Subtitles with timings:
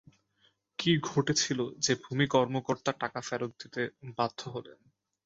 [0.79, 3.81] কী ঘটেছিল যে ভূমি কর্মকর্তা টাকা ফেরত দিতে
[4.17, 4.79] বাধ্য হলেন?